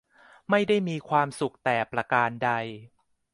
[0.49, 2.49] ไม่ได้มีความสุขแต่ประการใด